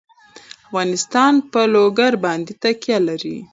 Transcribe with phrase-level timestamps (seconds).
[0.67, 3.37] افغانستان په لوگر باندې تکیه لري.